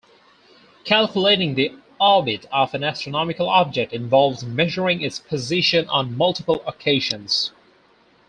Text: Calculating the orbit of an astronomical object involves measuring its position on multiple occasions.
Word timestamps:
Calculating 0.83 1.53
the 1.53 1.73
orbit 1.99 2.47
of 2.51 2.73
an 2.73 2.83
astronomical 2.83 3.47
object 3.47 3.93
involves 3.93 4.43
measuring 4.43 5.03
its 5.03 5.19
position 5.19 5.87
on 5.89 6.17
multiple 6.17 6.63
occasions. 6.65 7.51